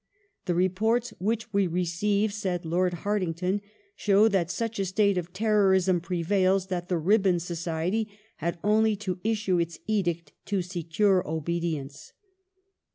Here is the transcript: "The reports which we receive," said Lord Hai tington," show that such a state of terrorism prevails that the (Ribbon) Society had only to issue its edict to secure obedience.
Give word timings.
"The 0.47 0.55
reports 0.55 1.13
which 1.19 1.53
we 1.53 1.67
receive," 1.67 2.33
said 2.33 2.65
Lord 2.65 2.91
Hai 3.05 3.19
tington," 3.19 3.61
show 4.05 4.27
that 4.29 4.49
such 4.49 4.79
a 4.79 4.85
state 4.85 5.15
of 5.15 5.31
terrorism 5.31 6.01
prevails 6.01 6.65
that 6.69 6.89
the 6.89 6.97
(Ribbon) 6.97 7.39
Society 7.39 8.07
had 8.37 8.57
only 8.63 8.95
to 8.95 9.19
issue 9.23 9.59
its 9.59 9.77
edict 9.85 10.33
to 10.45 10.63
secure 10.63 11.21
obedience. 11.29 12.13